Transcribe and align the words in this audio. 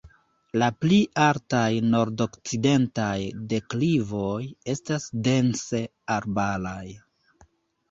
La 0.61 0.69
pli 0.85 0.95
altaj 1.25 1.67
nordokcidentaj 1.89 3.13
deklivoj 3.53 4.41
estas 4.75 5.07
dense 5.31 5.85
arbaraj. 6.19 6.85